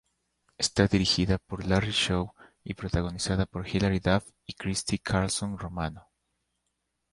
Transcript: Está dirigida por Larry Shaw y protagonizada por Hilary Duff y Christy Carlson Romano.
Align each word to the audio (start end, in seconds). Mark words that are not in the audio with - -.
Está 0.57 0.87
dirigida 0.87 1.37
por 1.37 1.63
Larry 1.63 1.91
Shaw 1.91 2.33
y 2.63 2.73
protagonizada 2.73 3.45
por 3.45 3.67
Hilary 3.67 3.99
Duff 3.99 4.31
y 4.47 4.53
Christy 4.53 4.97
Carlson 4.97 5.59
Romano. 5.59 6.09